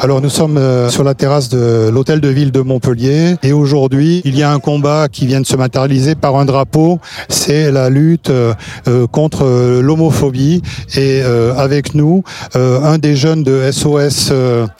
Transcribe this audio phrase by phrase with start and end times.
[0.00, 4.22] Alors nous sommes euh, sur la terrasse de l'hôtel de ville de Montpellier et aujourd'hui
[4.24, 7.90] il y a un combat qui vient de se matérialiser par un drapeau, c'est la
[7.90, 8.54] lutte euh,
[8.86, 9.44] euh, contre
[9.82, 10.62] l'homophobie
[10.94, 11.20] et
[11.56, 12.22] avec nous
[12.54, 14.32] un des jeunes de SOS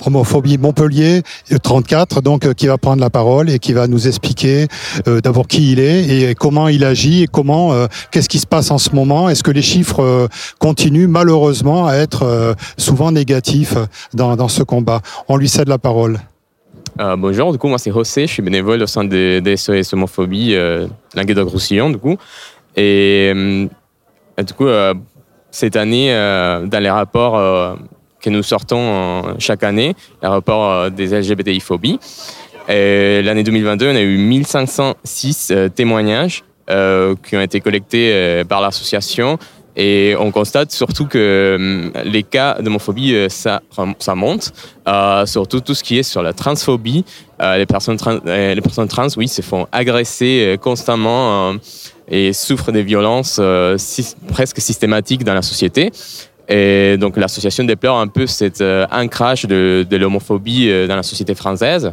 [0.07, 1.23] homophobie Montpellier
[1.63, 4.69] 34 donc qui va prendre la parole et qui va nous expliquer
[5.07, 7.73] d'abord qui il est et comment il agit et comment
[8.11, 10.29] qu'est-ce qui se passe en ce moment, est-ce que les chiffres
[10.59, 13.75] continuent malheureusement à être souvent négatifs
[14.15, 15.01] dans, dans ce combat?
[15.29, 16.19] On lui cède la parole.
[17.01, 19.93] Euh, bonjour, du coup, moi c'est José, je suis bénévole au sein des, des SOS
[19.93, 22.17] Homophobie, euh, Languedoc-Roussillon, du coup.
[22.77, 23.67] Et euh,
[24.43, 24.95] du coup, euh,
[25.51, 27.79] cette année, dans les rapports
[28.21, 31.99] que nous sortons chaque année, les rapports des LGBTI-phobies,
[32.69, 39.39] l'année 2022, on a eu 1506 témoignages qui ont été collectés par l'association
[39.81, 43.63] et on constate surtout que hum, les cas d'homophobie, euh, ça,
[44.17, 44.53] monte.
[44.89, 47.05] Euh, surtout tout ce qui est sur la transphobie.
[47.41, 51.55] Euh, les, personnes trans, les personnes trans, oui, se font agresser constamment
[52.09, 53.41] et souffrent des violences
[54.33, 55.93] presque systématiques dans la société.
[56.49, 58.61] Et donc l'association déplore un peu cet
[58.91, 61.93] ancrage de, de l'homophobie dans la société française.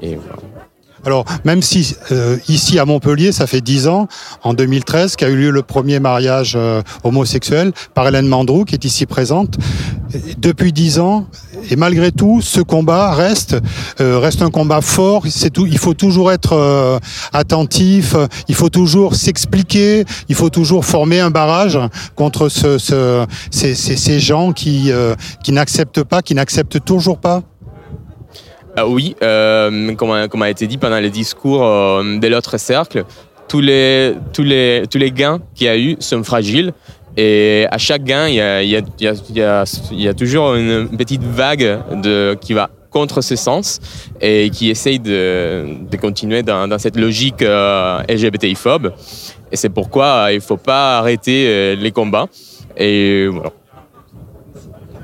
[0.00, 0.61] Et voilà.
[1.04, 4.06] Alors, même si euh, ici à Montpellier, ça fait dix ans,
[4.42, 8.84] en 2013, qu'a eu lieu le premier mariage euh, homosexuel par Hélène Mandrou, qui est
[8.84, 9.56] ici présente.
[10.38, 11.26] Depuis dix ans,
[11.70, 13.56] et malgré tout, ce combat reste
[14.00, 15.24] euh, reste un combat fort.
[15.28, 15.56] C'est.
[15.58, 17.00] Il faut toujours être
[17.32, 18.14] attentif.
[18.48, 20.04] Il faut toujours s'expliquer.
[20.28, 21.78] Il faut toujours former un barrage
[22.14, 24.90] contre ce, ce, ces, gens qui
[25.42, 27.42] qui n'acceptent pas, qui n'acceptent toujours pas.
[28.76, 32.56] Ah oui, euh, comme, a, comme, a, été dit pendant les discours euh, de l'autre
[32.56, 33.04] cercle,
[33.46, 36.72] tous les, tous, les, tous les gains qu'il y a eu sont fragiles.
[37.16, 40.88] Et à chaque gain, il y a, y a, y a, y a toujours une
[40.88, 43.80] petite vague de, qui va contre ce sens
[44.20, 48.92] et qui essaye de, de continuer dans, dans, cette logique euh, LGBTI-phobe.
[49.50, 52.28] Et c'est pourquoi il ne faut pas arrêter euh, les combats.
[52.76, 53.50] Et voilà.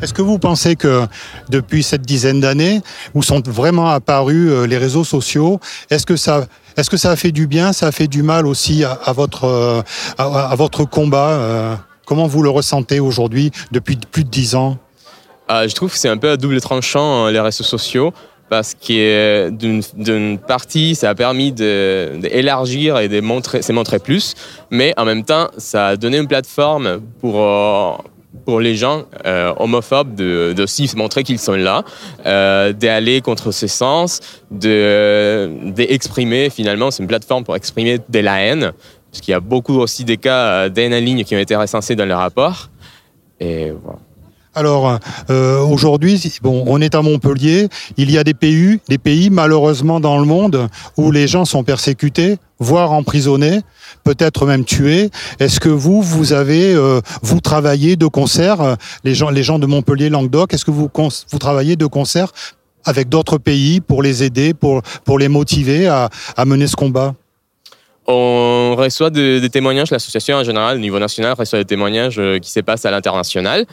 [0.01, 1.07] Est-ce que vous pensez que
[1.49, 2.81] depuis cette dizaine d'années,
[3.15, 5.59] où sont vraiment apparus euh, les réseaux sociaux,
[5.91, 8.47] est-ce que ça, est-ce que ça a fait du bien, ça a fait du mal
[8.47, 9.83] aussi à, votre, euh,
[10.17, 11.75] à, votre combat euh,
[12.07, 14.79] Comment vous le ressentez aujourd'hui depuis plus de dix ans?
[15.51, 18.13] Je trouve que c'est un peu à double tranchant les réseaux sociaux
[18.49, 24.35] parce que d'une partie, ça a permis d'élargir et de montrer, se montrer plus,
[24.71, 28.05] mais en même temps, ça a donné une plateforme pour
[28.45, 31.85] pour les gens euh, homophobes de, de aussi montrer qu'ils sont là,
[32.27, 38.41] euh, d'aller contre ce sens, d'exprimer de, finalement, c'est une plateforme pour exprimer de la
[38.41, 38.73] haine,
[39.11, 41.57] parce qu'il y a beaucoup aussi des cas euh, d'haine en ligne qui ont été
[41.57, 42.71] recensés dans le rapport.
[43.41, 43.99] Et voilà.
[44.59, 44.99] Alors
[45.31, 47.69] euh, aujourd'hui, bon, on est à Montpellier.
[47.97, 51.63] Il y a des pays, des pays malheureusement dans le monde où les gens sont
[51.63, 53.61] persécutés, voire emprisonnés,
[54.03, 55.11] peut-être même tués.
[55.39, 59.67] Est-ce que vous, vous avez, euh, vous travaillez de concert, les gens, les gens de
[59.67, 60.91] Montpellier, Languedoc, est-ce que vous,
[61.39, 62.33] travaillez de concert
[62.85, 64.83] avec d'autres pays pour les aider, pour,
[65.21, 67.15] les motiver à, à mener ce combat?
[68.11, 72.39] On reçoit des, des témoignages, l'association en général, au niveau national, reçoit des témoignages euh,
[72.39, 73.67] qui se passent à l'international.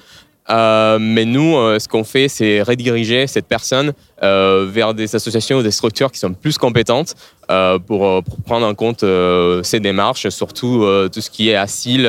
[0.49, 5.57] Euh, mais nous, euh, ce qu'on fait, c'est rediriger cette personne euh, vers des associations
[5.57, 7.15] ou des structures qui sont plus compétentes
[7.49, 12.07] euh, pour, pour, prendre en compte euh, ces démarches, surtout tout ce qui est asile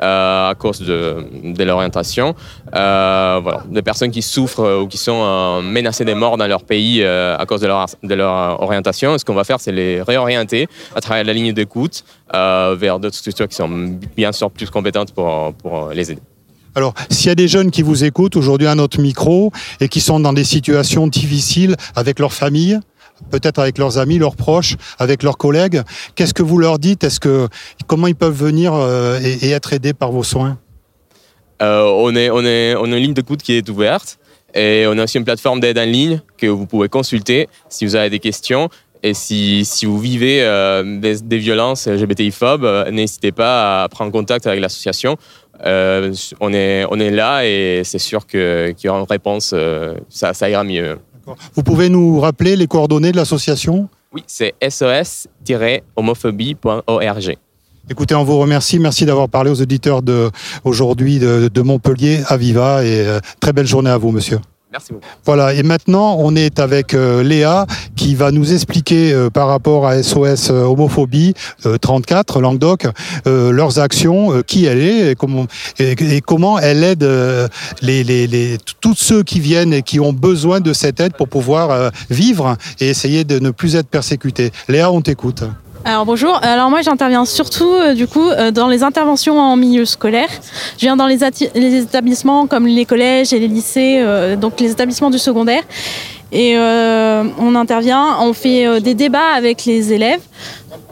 [0.00, 2.36] à cause de, de l'orientation.
[2.72, 7.44] voilà, des personnes qui souffrent ou qui sont menacées de mort dans leur pays à
[7.46, 9.18] cause de leur, de leur orientation.
[9.18, 13.48] ce qu'on va faire, c'est les réorienter à travers la ligne d'écoute vers d'autres structures
[13.48, 16.22] qui sont bien sûr plus compétentes pour, pour les aider.
[16.78, 19.50] Alors, s'il y a des jeunes qui vous écoutent aujourd'hui à notre micro
[19.80, 22.78] et qui sont dans des situations difficiles avec leur famille,
[23.32, 25.82] peut-être avec leurs amis, leurs proches, avec leurs collègues,
[26.14, 27.04] qu'est-ce que vous leur dites?
[27.88, 30.56] Comment ils peuvent venir euh, et, être aidés par vos soins?
[31.62, 34.20] Euh, on, a une ligne d'écoute qui est ouverte
[34.54, 37.96] et on a aussi une plateforme d'aide en ligne que vous pouvez consulter si vous
[37.96, 38.68] avez des questions.
[39.02, 44.60] Et si, vous vivez euh, des, des, violences LGBTI-phobes, n'hésitez pas à prendre contact avec
[44.60, 45.16] l'association.
[45.64, 49.94] Euh, on, est, on est là et c'est sûr qu'il y aura une réponse, euh,
[50.08, 50.98] ça, ça ira mieux.
[51.54, 53.88] Vous pouvez nous rappeler les coordonnées de l'association?
[54.12, 57.36] Oui, c'est sos-homophobie.org.
[57.90, 58.78] Écoutez, on vous remercie.
[58.78, 63.66] Merci d'avoir parlé aux auditeurs d'aujourd'hui de, de, Montpellier à Viva et euh, très belle
[63.66, 64.38] journée à vous, monsieur.
[64.70, 65.06] Merci beaucoup.
[65.24, 67.66] Voilà, et maintenant on est avec euh, Léa
[67.96, 71.32] qui va nous expliquer euh, par rapport à SOS euh, Homophobie
[71.80, 72.86] 34 Languedoc
[73.24, 75.46] leurs actions, qui elle est et comment,
[75.78, 77.04] et, comment elle aide
[77.82, 81.28] les, les, les, tous ceux qui viennent et qui ont besoin de cette aide pour
[81.28, 84.50] pouvoir vivre et essayer de ne plus être persécutés.
[84.68, 85.44] Léa, on t'écoute.
[85.88, 89.86] Alors bonjour, alors moi j'interviens surtout euh, du coup euh, dans les interventions en milieu
[89.86, 90.28] scolaire.
[90.76, 95.08] Je viens dans les, établissements comme les collèges et les lycées, euh, donc les établissements
[95.08, 95.62] du secondaire.
[96.30, 100.20] Et on intervient, on fait des débats avec les élèves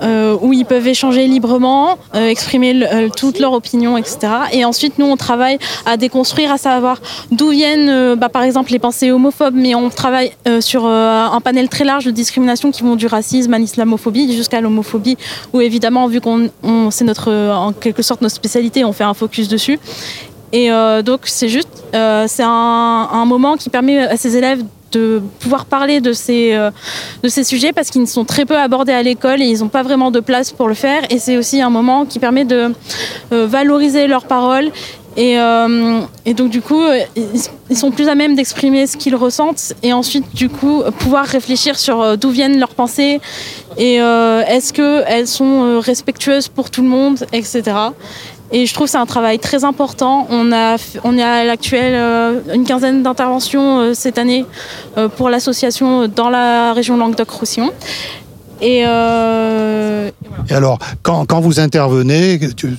[0.03, 4.19] euh, où ils peuvent échanger librement, euh, exprimer euh, toutes leurs opinions, etc.
[4.53, 7.01] Et ensuite, nous, on travaille à déconstruire, à savoir
[7.31, 11.85] d'où viennent, bah, par exemple, les pensées homophobes, mais on travaille sur un panel très
[11.85, 15.17] large de discriminations qui vont du racisme à l'islamophobie jusqu'à l'homophobie,
[15.53, 16.51] où évidemment, vu qu'on
[16.91, 19.79] c'est notre, en quelque sorte notre spécialité, on fait un focus dessus.
[20.53, 20.69] Et
[21.05, 24.63] donc, c'est juste, c'est un moment qui permet à ces élèves
[24.97, 26.71] de pouvoir parler de ces, euh,
[27.23, 29.83] de ces sujets parce qu'ils sont très peu abordés à l'école et ils n'ont pas
[29.83, 31.03] vraiment de place pour le faire.
[31.11, 32.73] Et c'est aussi un moment qui permet de
[33.33, 34.71] euh, valoriser leurs paroles.
[35.19, 36.83] Et, euh, et, donc du coup,
[37.71, 41.79] ils sont plus à même d'exprimer ce qu'ils ressentent et ensuite du coup pouvoir réfléchir
[41.79, 43.23] sur d'où viennent leurs pensées
[43.79, 47.63] et est-ce qu'elles sont respectueuses pour tout le monde, etc.
[48.53, 50.27] Et je trouve que c'est un travail très important.
[50.31, 54.45] On a, on est à l'actuel euh, une quinzaine d'interventions euh, cette année
[54.97, 57.73] euh, pour l'association dans la région Languedoc-Roussillon.
[58.61, 60.11] Et, euh,
[60.49, 62.75] et, alors, quand, quand, vous intervenez, tu,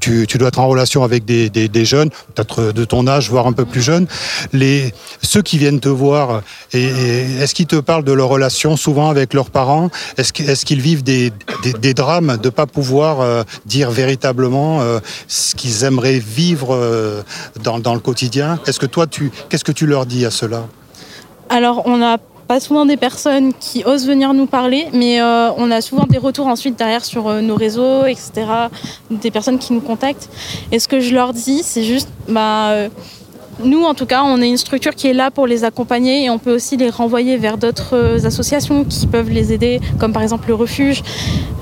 [0.00, 3.28] tu, tu, dois être en relation avec des, des, des jeunes, peut-être de ton âge,
[3.28, 4.06] voire un peu plus jeunes.
[4.52, 6.42] Les, ceux qui viennent te voir,
[6.72, 9.90] et, est-ce qu'ils te parlent de leur relation souvent avec leurs parents?
[10.16, 11.32] Est-ce qu'ils vivent des,
[11.80, 17.24] des, drames de ne pas pouvoir euh, dire véritablement euh, ce qu'ils aimeraient vivre
[17.62, 18.60] dans, dans le quotidien?
[18.66, 19.06] Est-ce que toi,
[19.48, 20.66] qu'est-ce que tu leur dis à cela
[21.48, 25.70] Alors, on a pas souvent des personnes qui osent venir nous parler, mais euh, on
[25.70, 28.46] a souvent des retours ensuite derrière sur euh, nos réseaux, etc.
[29.10, 30.28] Des personnes qui nous contactent.
[30.70, 32.88] Et ce que je leur dis, c'est juste, bah, euh,
[33.64, 36.30] nous, en tout cas, on est une structure qui est là pour les accompagner et
[36.30, 40.22] on peut aussi les renvoyer vers d'autres euh, associations qui peuvent les aider, comme par
[40.22, 41.02] exemple le refuge.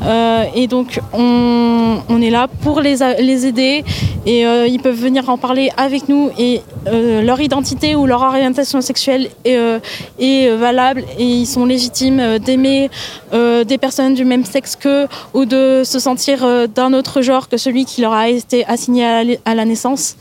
[0.03, 3.85] Euh, et donc, on, est là pour les, aider
[4.27, 8.81] et euh, ils peuvent venir en parler avec nous et leur identité ou leur orientation
[8.81, 12.91] sexuelle est, valable et ils sont légitimes d'aimer
[13.33, 17.85] des personnes du même sexe qu'eux ou de se sentir d'un autre genre que celui
[17.85, 19.05] qui leur a été assigné
[19.45, 20.17] à la naissance.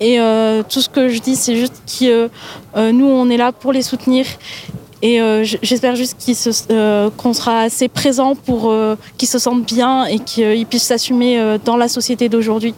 [0.00, 2.28] Et euh, tout ce que je dis, c'est juste que
[2.76, 4.26] euh, nous, on est là pour les soutenir.
[5.02, 6.16] Et euh, j'espère juste
[6.70, 11.58] euh, qu'on sera assez présent pour euh, qu'ils se sentent bien et qu'ils puissent s'assumer
[11.64, 12.74] dans la société d'aujourd'hui.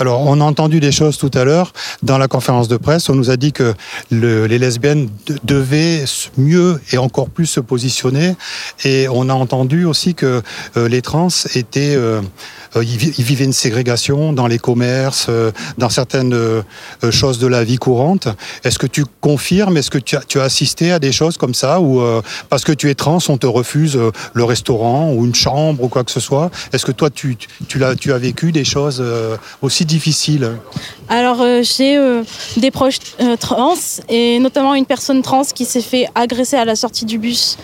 [0.00, 3.10] Alors, on a entendu des choses tout à l'heure dans la conférence de presse.
[3.10, 3.74] On nous a dit que
[4.10, 6.04] le, les lesbiennes de, devaient
[6.38, 8.34] mieux et encore plus se positionner.
[8.84, 10.40] Et on a entendu aussi que
[10.78, 12.22] euh, les trans étaient euh,
[12.76, 16.62] euh, ils vivaient une ségrégation dans les commerces, euh, dans certaines euh,
[17.10, 18.28] choses de la vie courante.
[18.64, 22.02] Est-ce que tu confirmes Est-ce que tu as, assisté à des choses comme ça ou
[22.48, 23.98] parce que tu es trans, on te refuse
[24.32, 26.50] le restaurant ou une chambre ou quoi que ce soit?
[26.72, 27.36] Est-ce que toi, tu,
[27.82, 29.04] as, tu as vécu des choses
[29.60, 30.50] aussi difficiles?
[31.08, 32.22] Alors, j'ai
[32.56, 32.98] des proches
[33.38, 33.74] trans
[34.08, 37.58] et notamment une personne trans qui s'est fait agresser à la sortie du bus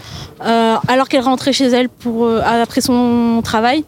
[0.44, 3.84] euh, alors qu'elle rentrait chez elle euh, après son travail.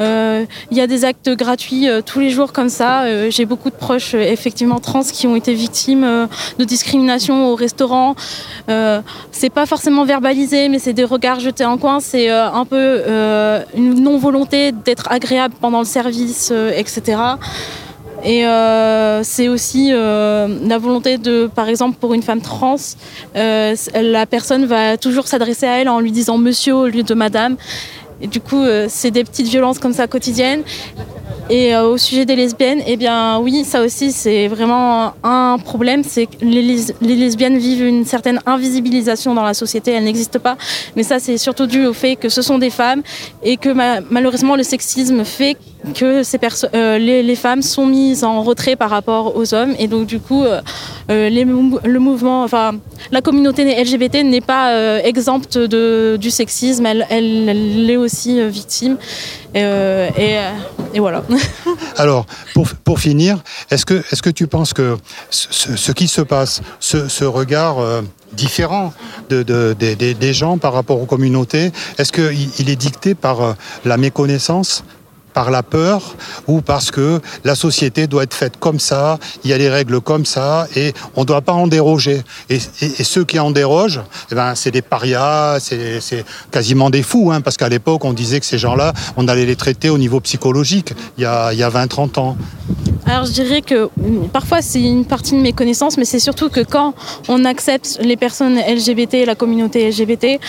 [0.00, 3.30] Euh, il y a des actes gratuits tous les jours comme ça.
[3.30, 6.28] J'ai beaucoup de proches effectivement trans qui ont été victimes
[6.58, 8.14] de discrimination au restaurant.
[9.32, 12.00] c'est pas forcément verbalisé, mais c'est des regards jetés en coin.
[12.00, 13.02] C'est un peu
[13.74, 17.16] une non-volonté d'être agréable pendant le service, etc.
[18.24, 22.76] Et euh, c'est aussi euh, la volonté de, par exemple, pour une femme trans,
[23.36, 27.14] euh, la personne va toujours s'adresser à elle en lui disant monsieur au lieu de
[27.14, 27.56] madame.
[28.20, 30.64] Et du coup, c'est des petites violences comme ça quotidiennes.
[31.50, 36.26] Et au sujet des lesbiennes, eh bien oui, ça aussi c'est vraiment un problème, c'est
[36.26, 36.60] que les,
[37.00, 40.58] les, lesbiennes vivent une certaine invisibilisation dans la société, elles n'existent pas.
[40.94, 43.02] Mais ça c'est surtout dû au fait que ce sont des femmes
[43.42, 45.56] et que ma malheureusement le sexisme fait
[45.94, 46.38] que ces
[46.74, 49.74] euh, les, femmes sont mises en retrait par rapport aux hommes.
[49.78, 50.60] Et donc du coup euh,
[51.10, 51.28] euh
[51.84, 52.72] le mouvement, enfin
[53.12, 58.96] la communauté LGBT n'est pas exempte de, du sexisme, elle, est aussi victime.
[59.54, 60.38] Et,
[60.98, 61.22] voilà.
[61.96, 64.96] Alors, pour, pour finir, est-ce que, est que tu penses que
[65.30, 67.76] ce, qui se passe, ce, regard
[68.32, 68.92] différent
[69.30, 73.56] de, de, de, des gens par rapport aux communautés, est-ce qu'il il est dicté par
[73.84, 74.84] la méconnaissance
[75.38, 76.16] par la peur
[76.48, 80.00] ou parce que la société doit être faite comme ça, il y a des règles
[80.00, 82.22] comme ça et on ne doit pas en déroger.
[82.50, 84.02] Et, ceux qui en dérogent,
[84.32, 88.40] eh ben, c'est des parias, c'est quasiment des fous, hein, parce qu'à l'époque on disait
[88.40, 91.62] que ces gens-là, on allait les traiter au niveau psychologique il y a, il y
[91.62, 92.36] a 20-30 ans.
[93.06, 93.88] Alors je dirais que
[94.32, 96.94] parfois c'est une partie de mes connaissances, mais c'est surtout que quand
[97.28, 100.40] on accepte les personnes LGBT, la communauté LGBT,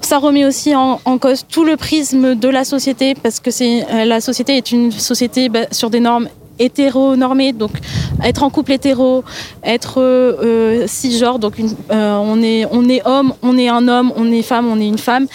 [0.00, 4.20] ça remet aussi en, cause tout le prisme de la société, parce que euh, la
[4.20, 6.28] société est une société bah, sur des normes
[6.58, 7.70] hétéronormées, donc
[8.22, 9.24] être en couple hétéro,
[9.64, 11.54] être euh, euh cisgenre, donc
[11.90, 12.66] on, est,
[13.06, 15.26] homme, on est un homme, on est femme, on est une femme.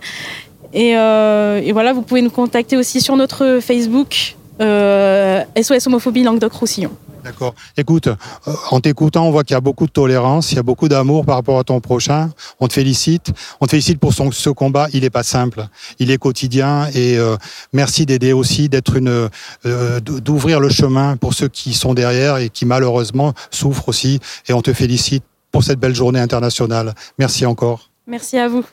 [0.73, 6.91] Et, et, voilà, vous pouvez nous contacter aussi sur notre Facebook SOS Homophobie Languedoc-Roussillon.
[7.25, 7.55] D'accord.
[7.77, 10.63] Écoute, euh, en t'écoutant, on voit qu'il y a beaucoup de tolérance, il y a
[10.63, 12.31] beaucoup d'amour par rapport à ton prochain.
[12.61, 13.33] On te félicite.
[13.61, 14.89] On te félicite pour son, ce combat.
[14.93, 15.67] Il n'est pas simple.
[15.99, 17.37] Il est quotidien et euh,
[17.73, 19.29] merci d'aider aussi, d'être une,
[19.67, 24.21] euh, d'ouvrir le chemin pour ceux qui sont derrière et qui malheureusement souffrent aussi.
[24.49, 26.95] Et on te félicite pour cette belle journée internationale.
[27.19, 27.91] Merci encore.
[28.07, 28.65] Merci à vous.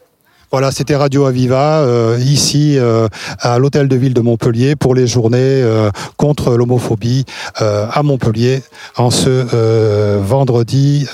[0.50, 3.10] Voilà, c'était Radio Aviva, euh, ici euh,
[3.42, 7.26] à l'hôtel de ville de Montpellier pour les journées euh, contre l'homophobie
[7.60, 8.64] à Montpellier
[8.96, 11.08] en ce vendredi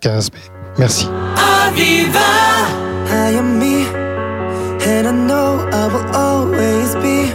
[0.00, 0.38] 15 mai.
[0.78, 1.08] Merci.
[1.66, 2.20] Aviva.
[3.10, 3.84] I am me,
[4.86, 7.30] and I know I will always be.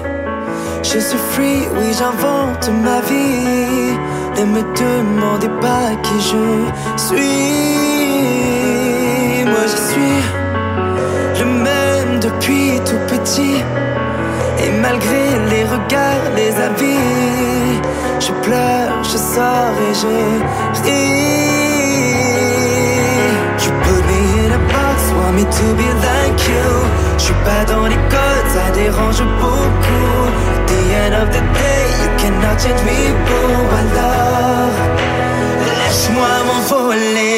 [0.81, 3.97] Je suis free, oui j'invente ma vie.
[4.37, 7.86] Ne me demandez pas qui je suis.
[12.27, 13.57] Depuis tout petit.
[14.63, 17.79] Et malgré les regards, les avis,
[18.19, 20.13] je pleure, je sors et je
[20.83, 21.17] ris.
[23.63, 26.69] You put me in a box, want me to be like you.
[27.17, 30.21] Je suis pas dans les codes, ça dérange beaucoup.
[30.53, 33.47] At the end of the day, you cannot change me, boo.
[33.81, 34.75] Alors,
[35.79, 37.36] laisse-moi m'envoler.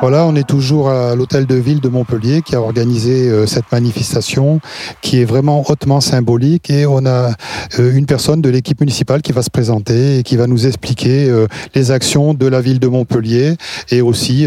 [0.00, 3.70] Voilà, on est toujours à l'hôtel de ville de Montpellier qui a organisé euh, cette
[3.70, 4.58] manifestation
[5.02, 7.32] qui est vraiment hautement symbolique et on a
[7.78, 11.28] euh, une personne de l'équipe municipale qui va se présenter et qui va nous expliquer
[11.28, 13.56] euh, les actions de la ville de Montpellier
[13.90, 14.46] et aussi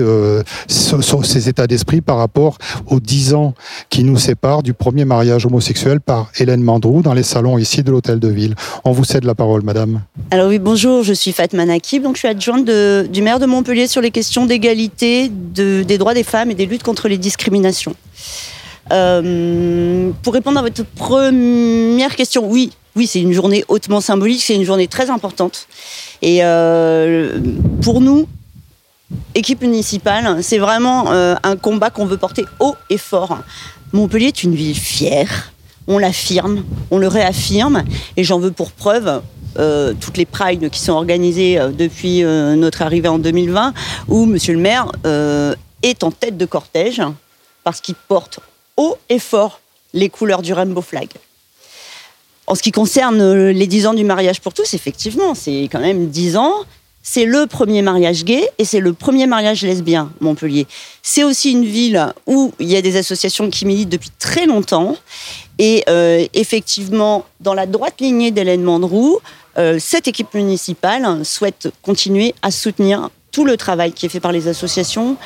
[0.68, 2.58] ses états d'esprit par rapport
[2.88, 3.54] aux dix ans
[3.92, 7.92] qui nous séparent du premier mariage homosexuel par Hélène Mandrou dans les salons ici de
[7.92, 8.56] l'hôtel de ville.
[8.86, 10.02] On vous cède la parole, madame.
[10.32, 13.86] Alors oui, bonjour, je suis Fatma Nakib, donc je suis adjointe du maire de Montpellier
[13.86, 17.96] sur les questions d'égalité, des droits des femmes et des luttes contre les discriminations.
[18.92, 24.56] Euh, pour répondre à votre première question, oui, oui, c'est une journée hautement symbolique, c'est
[24.56, 25.68] une journée très importante.
[26.22, 27.40] Et euh,
[27.82, 28.28] pour nous,
[29.36, 33.40] équipe municipale, c'est vraiment euh, un combat qu'on veut porter haut et fort.
[33.94, 35.54] Montpellier est une ville fière,
[35.88, 37.84] on l'affirme, on le réaffirme,
[38.18, 39.22] et j'en veux pour preuve
[39.58, 43.74] euh, toutes les prides qui sont organisées euh, depuis euh, notre arrivée en 2020,
[44.08, 44.92] où Monsieur le maire
[45.82, 47.02] est en tête de cortège
[47.64, 48.40] parce qu'il porte
[48.78, 49.60] haut et fort
[49.94, 51.10] les couleurs du Rainbow Flag.
[52.48, 56.08] En ce qui concerne les 10 ans du mariage pour tous, effectivement, c'est quand même
[56.08, 56.54] 10 ans.
[57.06, 60.66] C'est le premier mariage gay et c'est le premier mariage lesbien, Montpellier.
[61.02, 64.96] C'est aussi une ville où il y a des associations qui militent depuis très longtemps.
[65.60, 65.84] Et
[66.34, 69.20] effectivement, dans la droite lignée d'Hélène Mandrou,
[69.58, 74.32] euh, cette équipe municipale souhaite continuer à soutenir tout le travail qui est fait par
[74.32, 75.18] les associations,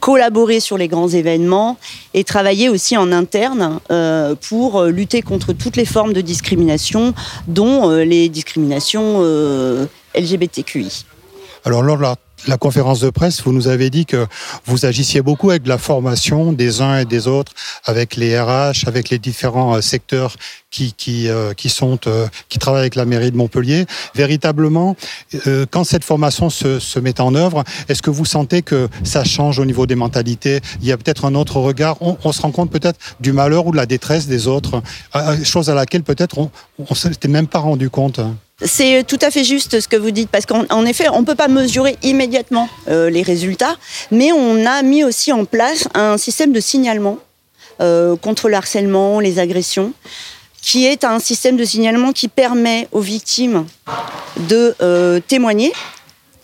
[0.00, 1.78] collaborer sur les grands événements
[2.12, 7.14] et travailler aussi en interne euh, pour lutter contre toutes les formes de discrimination,
[7.46, 9.20] dont euh, les discriminations
[10.14, 11.04] LGBTQI.
[11.64, 14.26] Alors lors de la la conférence de presse, vous nous avez dit que
[14.66, 17.52] vous agissiez beaucoup avec la formation des uns et des autres,
[17.84, 20.36] avec les RH, avec les différents euh, secteurs
[20.70, 23.86] qui qui euh, qui sont euh, qui travaillent avec la mairie de Montpellier.
[24.14, 24.96] Véritablement,
[25.70, 29.58] quand cette formation se, se met en œuvre, est-ce que vous sentez que ça change
[29.58, 30.60] au niveau des mentalités?
[30.80, 31.96] Il y a peut-être un autre regard.
[32.00, 34.82] On, on se rend compte peut-être du malheur ou de la détresse des autres,
[35.44, 38.20] chose à laquelle peut-être on, on s'était même pas rendu compte.
[38.62, 41.34] C'est tout à fait juste ce que vous dites, parce qu'en effet, on ne peut
[41.34, 43.76] pas mesurer immédiatement euh, les résultats,
[44.12, 47.18] mais on a mis aussi en place un système de signalement
[47.80, 49.92] euh, contre le harcèlement, les agressions,
[50.62, 53.66] qui est un système de signalement qui permet aux victimes
[54.48, 55.72] de euh, témoigner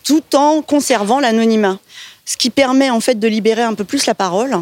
[0.03, 1.79] tout en conservant l'anonymat
[2.25, 4.57] ce qui permet en fait de libérer un peu plus la parole.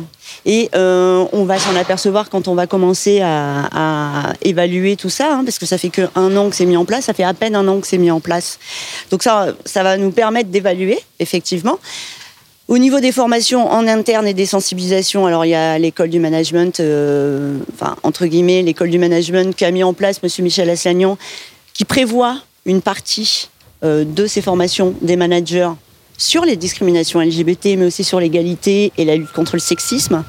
[0.45, 5.43] Et euh, on va s'en apercevoir quand on va commencer à, évaluer tout ça, hein,
[5.43, 7.55] parce que ça fait qu'un an que c'est mis en place, ça fait à peine
[7.55, 8.59] un an que c'est mis en place.
[9.11, 11.79] Donc ça, ça va nous permettre d'évaluer, effectivement.
[12.69, 16.19] Au niveau des formations en interne et des sensibilisations, alors il y a l'école du
[16.19, 20.69] management, euh, enfin entre guillemets l'école du management qui a mis en place Monsieur Michel
[20.69, 21.17] Aslagnan,
[21.73, 23.49] qui prévoit une partie
[23.83, 25.71] euh, de ces formations des managers
[26.19, 30.23] sur les discriminations LGBT, mais aussi sur l'égalité et la lutte contre le sexisme,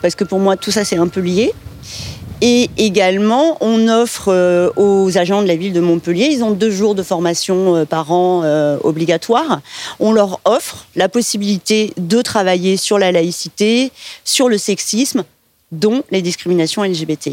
[0.00, 1.52] parce que pour moi, tout ça, c'est un peu lié.
[2.40, 6.72] Et également, on offre euh, aux agents de la ville de Montpellier, ils ont deux
[6.72, 9.60] jours de formation euh, par an euh, obligatoire.
[10.00, 13.92] On leur offre la possibilité de travailler sur la laïcité,
[14.24, 15.22] sur le sexisme,
[15.70, 17.30] dont les discriminations LGBT.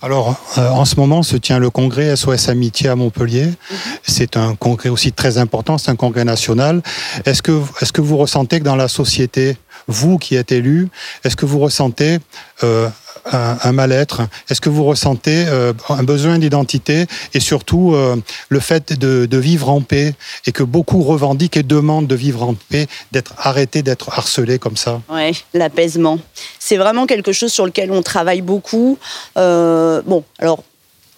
[0.00, 3.46] Alors, euh, en ce moment se tient le congrès SOS Amitié à Montpellier.
[3.46, 3.76] Mhm.
[4.04, 6.82] C'est un congrès aussi très important, c'est un congrès national.
[7.24, 9.56] Est-ce que, est-ce que vous ressentez que dans la société,
[9.88, 10.88] vous qui êtes élu,
[11.24, 12.18] est-ce que vous ressentez
[12.62, 12.88] euh,
[13.32, 18.16] un, mal-être Est-ce que vous ressentez euh, un besoin d'identité et surtout euh,
[18.48, 20.14] le fait de, vivre en paix
[20.46, 24.76] et que beaucoup revendiquent et demandent de vivre en paix, d'être arrêtés d'être harcelés comme
[24.76, 25.00] ça?
[25.10, 26.18] Oui, l'apaisement.
[26.58, 28.98] C'est vraiment quelque chose sur lequel on travaille beaucoup.
[29.36, 30.62] Euh, bon, alors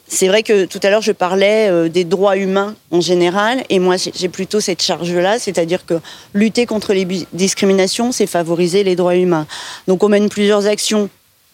[0.06, 3.94] c'est vrai que tout à l'heure, je parlais des droits humains en général, et moi,
[3.96, 5.94] j'ai plutôt cette charge-là, c'est-à-dire que
[6.34, 9.46] lutter contre les discriminations, c'est favoriser les droits humains.
[9.86, 11.08] Donc, on mène plusieurs actions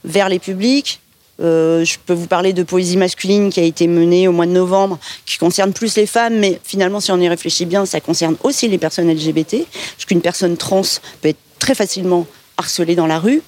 [0.06, 1.00] vers les publics.
[1.40, 4.52] Euh, je peux vous parler de poésie masculine qui a été menée au mois de
[4.52, 8.36] novembre, qui concerne plus les femmes, mais finalement, si on y réfléchit bien, ça concerne
[8.42, 9.56] aussi les personnes LGBT,
[9.96, 10.82] parce qu'une personne trans
[11.20, 13.42] peut être très facilement harcelée dans la rue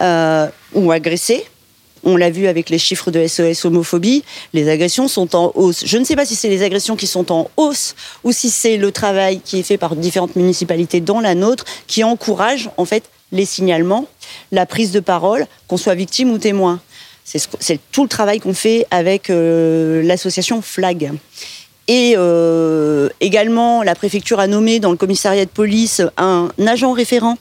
[0.00, 1.44] euh, ou agressée.
[2.06, 5.84] On l'a vu avec les chiffres de SOS homophobie, les agressions sont en hausse.
[5.86, 8.76] Je ne sais pas si c'est les agressions qui sont en hausse ou si c'est
[8.76, 13.04] le travail qui est fait par différentes municipalités dans la nôtre qui encourage en fait
[13.34, 14.06] les signalements,
[14.52, 16.80] la prise de parole, qu'on soit victime ou témoin.
[17.24, 21.12] C'est tout le travail qu'on fait avec euh, l'association FLAG.
[21.88, 27.36] Et euh, également, la préfecture a nommé dans le commissariat de police un agent référent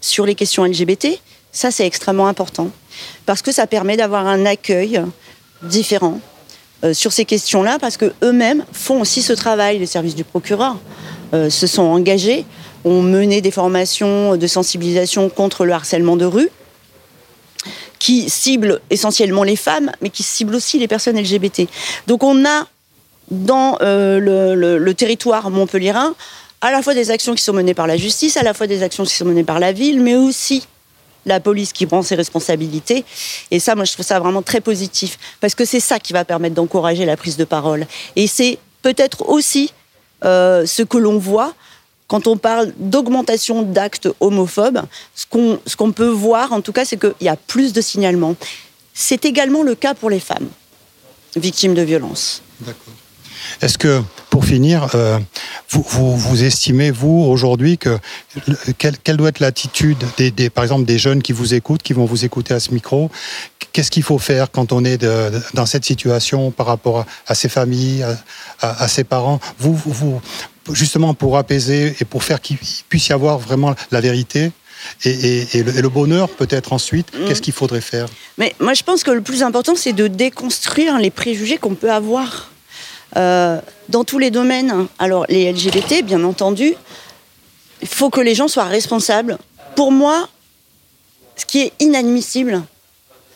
[0.00, 1.18] sur les questions LGBT.
[1.50, 2.70] Ça, c'est extrêmement important
[3.24, 5.00] parce que ça permet d'avoir un accueil
[5.62, 6.20] différent
[6.84, 9.78] euh, sur ces questions-là, parce que eux-mêmes font aussi ce travail.
[9.78, 10.76] Les services du procureur
[11.32, 12.46] se sont engagés
[12.86, 16.48] ont mené des formations de sensibilisation contre le harcèlement de rue
[17.98, 21.62] qui ciblent essentiellement les femmes, mais qui ciblent aussi les personnes LGBT.
[22.06, 22.66] Donc on a
[23.30, 24.20] dans euh,
[24.78, 26.14] le, territoire montpelliérain
[26.60, 28.82] à la fois des actions qui sont menées par la justice, à la fois des
[28.82, 30.66] actions qui sont menées par la ville, mais aussi
[31.26, 33.04] la police qui prend ses responsabilités.
[33.50, 36.24] Et ça, moi, je trouve ça vraiment très positif, parce que c'est ça qui va
[36.24, 37.86] permettre d'encourager la prise de parole.
[38.14, 39.72] Et c'est peut-être aussi
[40.24, 41.52] euh, ce que l'on voit
[42.08, 44.82] quand on parle d'augmentation d'actes homophobes.
[45.14, 48.36] Ce qu'on qu'on peut voir, en tout cas, c'est qu'il y a plus de signalements.
[48.94, 50.48] C'est également le cas pour les femmes
[51.36, 52.42] victimes de violences.
[53.60, 55.18] Est-ce que, pour finir, euh,
[55.70, 57.98] vous, vous, vous, estimez, vous, aujourd'hui, que
[58.78, 61.92] quelle, quelle, doit être l'attitude, des, des, par exemple, des jeunes qui vous écoutent, qui
[61.92, 63.10] vont vous écouter à ce micro?
[63.72, 65.04] Qu'est-ce qu'il faut faire quand on est
[65.54, 68.16] dans cette situation par rapport à, ses familles, à,
[68.60, 69.38] à, à, ses parents?
[69.58, 70.20] Vous, vous,
[70.72, 74.50] justement, pour apaiser et pour faire qu'il puisse y avoir vraiment la vérité
[75.04, 77.26] et, et, et, le, et, le, bonheur peut-être ensuite, mmh.
[77.26, 78.06] qu'est-ce qu'il faudrait faire?
[78.38, 81.90] Mais moi je pense que le plus important c'est de déconstruire les préjugés qu'on peut
[81.90, 82.50] avoir
[83.16, 84.86] euh, dans tous les domaines.
[84.98, 86.74] Alors les LGBT, bien entendu,
[87.82, 89.38] il faut que les gens soient responsables.
[89.74, 90.28] Pour moi,
[91.36, 92.62] ce qui est inadmissible,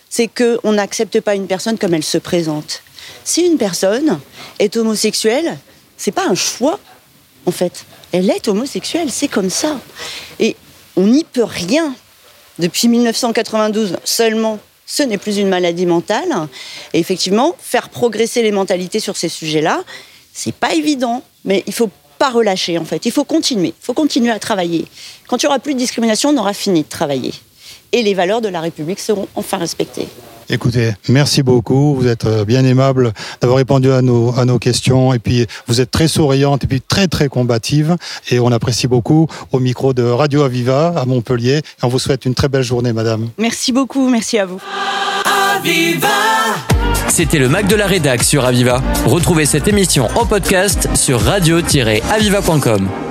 [0.09, 2.83] c'est qu'on n'accepte pas une personne comme elle se présente.
[3.25, 4.19] Si une personne
[4.59, 5.59] est homosexuelle,
[5.97, 6.81] c'est pas un choix,
[7.47, 7.85] en fait.
[8.13, 9.81] Elle est homosexuelle, c'est comme ça.
[10.39, 10.57] Et
[10.97, 11.95] on n'y peut rien.
[12.59, 16.49] Depuis 1992 seulement, ce n'est plus une maladie mentale.
[16.93, 19.83] Et effectivement, faire progresser les mentalités sur ces sujets-là,
[20.33, 23.07] c'est pas évident, mais il faut pas relâcher en fait.
[23.07, 24.87] Il faut continuer, il faut continuer à travailler.
[25.27, 27.33] Quand il y aura plus de discrimination, on aura fini de travailler.
[27.93, 30.09] Et les valeurs de la République seront enfin respectées.
[30.53, 31.95] Écoutez, merci beaucoup.
[31.95, 35.15] Vous êtes euh, bien aimable d'avoir répondu à nos, à nos questions.
[35.15, 37.97] Et puis, vous êtes très souriante et puis très, très combative.
[38.31, 41.59] Et on apprécie beaucoup au micro de Radio Aviva à Montpellier.
[41.59, 43.29] Et on vous souhaite une très belle journée, madame.
[43.39, 44.09] Merci beaucoup.
[44.09, 44.61] Merci à vous.
[45.25, 46.09] Aviva
[47.09, 48.83] C'était le Mac de la Rédac sur Aviva.
[49.07, 53.10] Retrouvez cette émission en podcast sur radio-aviva.com.